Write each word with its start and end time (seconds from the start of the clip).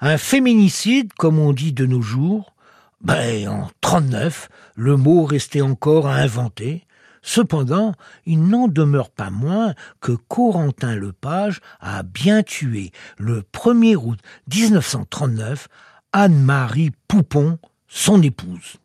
Un 0.00 0.18
féminicide, 0.18 1.14
comme 1.14 1.38
on 1.38 1.54
dit 1.54 1.72
de 1.72 1.86
nos 1.86 2.02
jours, 2.02 2.54
ben, 3.00 3.48
en 3.48 3.70
39, 3.80 4.50
le 4.74 4.96
mot 4.96 5.24
restait 5.24 5.62
encore 5.62 6.06
à 6.06 6.16
inventer. 6.16 6.84
Cependant, 7.22 7.94
il 8.26 8.42
n'en 8.42 8.68
demeure 8.68 9.10
pas 9.10 9.30
moins 9.30 9.74
que 10.00 10.12
Corentin 10.12 10.94
Lepage 10.94 11.60
a 11.80 12.02
bien 12.02 12.42
tué, 12.42 12.92
le 13.16 13.42
1er 13.54 13.96
août 13.96 14.18
1939, 14.54 15.68
Anne-Marie 16.12 16.92
Poupon, 17.08 17.58
son 17.88 18.22
épouse. 18.22 18.76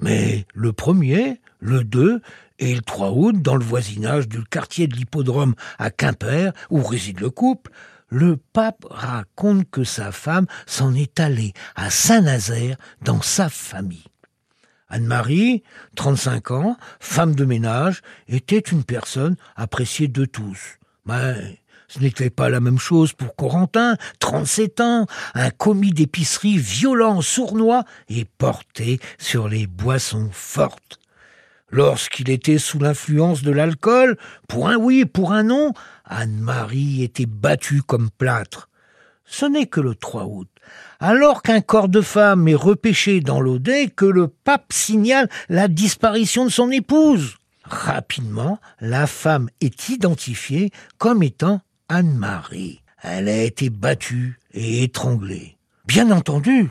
Mais 0.00 0.46
le 0.54 0.72
premier, 0.72 1.40
le 1.60 1.84
2 1.84 2.22
et 2.58 2.74
le 2.74 2.80
3 2.80 3.12
août, 3.12 3.36
dans 3.40 3.56
le 3.56 3.64
voisinage 3.64 4.28
du 4.28 4.42
quartier 4.44 4.86
de 4.86 4.96
l'hippodrome 4.96 5.54
à 5.78 5.90
Quimper, 5.90 6.52
où 6.70 6.82
réside 6.82 7.20
le 7.20 7.30
couple, 7.30 7.70
le 8.12 8.36
pape 8.36 8.84
raconte 8.90 9.68
que 9.70 9.84
sa 9.84 10.12
femme 10.12 10.46
s'en 10.66 10.94
est 10.94 11.18
allée 11.18 11.54
à 11.74 11.88
Saint-Nazaire 11.88 12.76
dans 13.00 13.22
sa 13.22 13.48
famille. 13.48 14.04
Anne-Marie, 14.90 15.62
35 15.96 16.50
ans, 16.50 16.76
femme 17.00 17.34
de 17.34 17.46
ménage, 17.46 18.02
était 18.28 18.58
une 18.58 18.84
personne 18.84 19.36
appréciée 19.56 20.08
de 20.08 20.26
tous. 20.26 20.78
Mais 21.06 21.62
ce 21.88 22.00
n'était 22.00 22.28
pas 22.28 22.50
la 22.50 22.60
même 22.60 22.78
chose 22.78 23.14
pour 23.14 23.34
Corentin, 23.34 23.96
37 24.18 24.80
ans, 24.82 25.06
un 25.32 25.48
commis 25.48 25.92
d'épicerie 25.92 26.58
violent, 26.58 27.22
sournois 27.22 27.84
et 28.10 28.26
porté 28.26 29.00
sur 29.18 29.48
les 29.48 29.66
boissons 29.66 30.28
fortes. 30.30 31.01
Lorsqu'il 31.72 32.28
était 32.28 32.58
sous 32.58 32.78
l'influence 32.78 33.42
de 33.42 33.50
l'alcool, 33.50 34.18
pour 34.46 34.68
un 34.68 34.76
oui, 34.76 35.06
pour 35.06 35.32
un 35.32 35.44
non, 35.44 35.72
Anne-Marie 36.04 37.02
était 37.02 37.26
battue 37.26 37.80
comme 37.82 38.10
plâtre. 38.10 38.68
Ce 39.24 39.46
n'est 39.46 39.66
que 39.66 39.80
le 39.80 39.94
3 39.94 40.26
août, 40.26 40.48
alors 41.00 41.40
qu'un 41.40 41.62
corps 41.62 41.88
de 41.88 42.02
femme 42.02 42.46
est 42.46 42.54
repêché 42.54 43.20
dans 43.20 43.40
l'Audet, 43.40 43.88
que 43.88 44.04
le 44.04 44.28
pape 44.28 44.70
signale 44.70 45.30
la 45.48 45.66
disparition 45.66 46.44
de 46.44 46.50
son 46.50 46.70
épouse. 46.70 47.36
Rapidement, 47.64 48.58
la 48.80 49.06
femme 49.06 49.48
est 49.62 49.88
identifiée 49.88 50.70
comme 50.98 51.22
étant 51.22 51.62
Anne-Marie. 51.88 52.82
Elle 53.00 53.30
a 53.30 53.42
été 53.44 53.70
battue 53.70 54.38
et 54.52 54.82
étranglée. 54.82 55.56
Bien 55.86 56.10
entendu, 56.10 56.70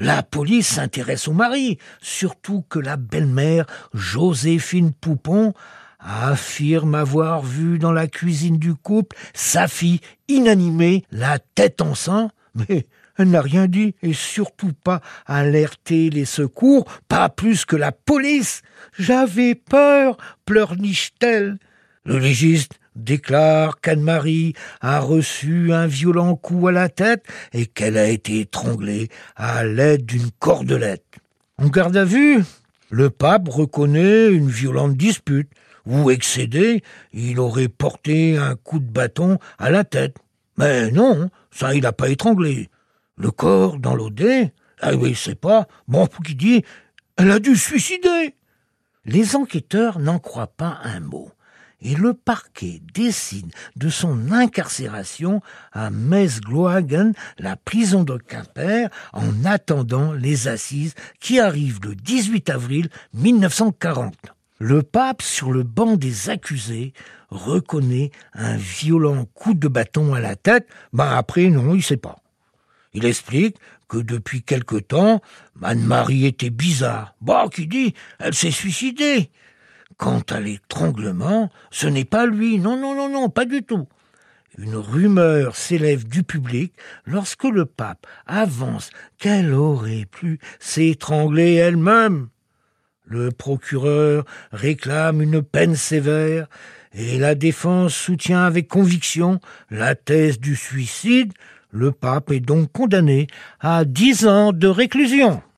la 0.00 0.22
police 0.22 0.66
s'intéresse 0.66 1.28
au 1.28 1.32
mari, 1.32 1.78
surtout 2.00 2.64
que 2.68 2.78
la 2.78 2.96
belle-mère, 2.96 3.66
Joséphine 3.94 4.92
Poupon, 4.92 5.52
affirme 6.00 6.94
avoir 6.94 7.42
vu 7.42 7.78
dans 7.78 7.92
la 7.92 8.06
cuisine 8.08 8.58
du 8.58 8.74
couple 8.74 9.16
sa 9.34 9.68
fille 9.68 10.00
inanimée, 10.28 11.04
la 11.12 11.38
tête 11.38 11.82
en 11.82 11.94
sang, 11.94 12.30
mais 12.54 12.86
elle 13.18 13.28
n'a 13.28 13.42
rien 13.42 13.66
dit 13.66 13.94
et 14.02 14.14
surtout 14.14 14.72
pas 14.72 15.02
alerté 15.26 16.08
les 16.08 16.24
secours, 16.24 16.86
pas 17.06 17.28
plus 17.28 17.66
que 17.66 17.76
la 17.76 17.92
police. 17.92 18.62
J'avais 18.98 19.54
peur, 19.54 20.16
pleurniche-t-elle. 20.46 21.58
Le 22.06 22.18
légiste 22.18 22.79
déclare 22.96 23.80
qu'Anne-Marie 23.80 24.54
a 24.80 25.00
reçu 25.00 25.72
un 25.72 25.86
violent 25.86 26.36
coup 26.36 26.68
à 26.68 26.72
la 26.72 26.88
tête 26.88 27.24
et 27.52 27.66
qu'elle 27.66 27.96
a 27.96 28.08
été 28.08 28.40
étranglée 28.40 29.08
à 29.36 29.64
l'aide 29.64 30.04
d'une 30.04 30.30
cordelette. 30.38 31.16
En 31.58 31.68
garde 31.68 31.96
à 31.96 32.04
vue, 32.04 32.42
le 32.90 33.10
pape 33.10 33.48
reconnaît 33.48 34.28
une 34.28 34.50
violente 34.50 34.96
dispute 34.96 35.50
où, 35.86 36.10
excédé, 36.10 36.82
il 37.12 37.38
aurait 37.40 37.68
porté 37.68 38.36
un 38.36 38.56
coup 38.56 38.78
de 38.78 38.90
bâton 38.90 39.38
à 39.58 39.70
la 39.70 39.84
tête. 39.84 40.16
Mais 40.56 40.90
non, 40.90 41.30
ça 41.50 41.74
il 41.74 41.82
n'a 41.82 41.92
pas 41.92 42.10
étranglé. 42.10 42.68
Le 43.16 43.30
corps 43.30 43.78
dans 43.78 43.94
l'Odé, 43.94 44.52
ah 44.80 44.94
oui, 44.94 45.14
c'est 45.14 45.38
pas, 45.38 45.68
bon, 45.88 46.06
qui 46.24 46.34
dit, 46.34 46.64
elle 47.16 47.30
a 47.30 47.38
dû 47.38 47.54
se 47.54 47.68
suicider. 47.68 48.34
Les 49.04 49.36
enquêteurs 49.36 49.98
n'en 49.98 50.18
croient 50.18 50.54
pas 50.54 50.78
un 50.84 51.00
mot 51.00 51.30
et 51.82 51.94
le 51.94 52.14
parquet 52.14 52.80
décide 52.94 53.52
de 53.76 53.88
son 53.88 54.32
incarcération 54.32 55.40
à 55.72 55.90
Mesglohagen, 55.90 57.12
la 57.38 57.56
prison 57.56 58.04
de 58.04 58.16
Quimper, 58.16 58.88
en 59.12 59.44
attendant 59.44 60.12
les 60.12 60.48
assises 60.48 60.94
qui 61.20 61.40
arrivent 61.40 61.80
le 61.82 61.94
18 61.94 62.50
avril 62.50 62.88
1940. 63.14 64.14
Le 64.58 64.82
pape, 64.82 65.22
sur 65.22 65.52
le 65.52 65.62
banc 65.62 65.96
des 65.96 66.28
accusés, 66.28 66.92
reconnaît 67.30 68.10
un 68.34 68.56
violent 68.56 69.24
coup 69.32 69.54
de 69.54 69.68
bâton 69.68 70.12
à 70.12 70.20
la 70.20 70.36
tête. 70.36 70.68
Ben 70.92 71.10
après, 71.10 71.48
non, 71.48 71.74
il 71.74 71.82
sait 71.82 71.96
pas. 71.96 72.18
Il 72.92 73.06
explique 73.06 73.56
que 73.88 73.98
depuis 73.98 74.42
quelque 74.42 74.76
temps, 74.76 75.22
Anne-Marie 75.62 76.26
était 76.26 76.50
bizarre. 76.50 77.14
Bah, 77.20 77.46
qui 77.52 77.66
dit, 77.66 77.94
elle 78.18 78.34
s'est 78.34 78.50
suicidée. 78.50 79.30
Quant 80.00 80.22
à 80.30 80.40
l'étranglement, 80.40 81.50
ce 81.70 81.86
n'est 81.86 82.06
pas 82.06 82.24
lui, 82.24 82.58
non, 82.58 82.78
non, 82.78 82.94
non, 82.94 83.10
non, 83.10 83.28
pas 83.28 83.44
du 83.44 83.62
tout. 83.62 83.86
Une 84.56 84.74
rumeur 84.74 85.56
s'élève 85.56 86.08
du 86.08 86.22
public 86.22 86.72
lorsque 87.04 87.44
le 87.44 87.66
pape 87.66 88.06
avance 88.26 88.88
qu'elle 89.18 89.52
aurait 89.52 90.06
pu 90.10 90.40
s'étrangler 90.58 91.52
elle-même. 91.56 92.28
Le 93.04 93.30
procureur 93.30 94.24
réclame 94.52 95.20
une 95.20 95.42
peine 95.42 95.76
sévère 95.76 96.48
et 96.94 97.18
la 97.18 97.34
défense 97.34 97.94
soutient 97.94 98.44
avec 98.44 98.68
conviction 98.68 99.38
la 99.70 99.94
thèse 99.94 100.40
du 100.40 100.56
suicide. 100.56 101.34
Le 101.72 101.92
pape 101.92 102.32
est 102.32 102.40
donc 102.40 102.72
condamné 102.72 103.26
à 103.60 103.84
dix 103.84 104.26
ans 104.26 104.54
de 104.54 104.66
réclusion. 104.66 105.42